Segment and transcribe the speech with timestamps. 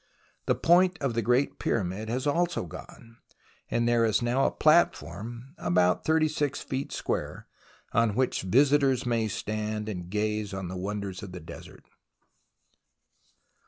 [0.47, 3.17] The point of the Great Pyramid has also gone,
[3.69, 7.45] and there is now a platform about 36 feet square,
[7.93, 11.85] on which visitors may stand and gaze on the wonders of the desert.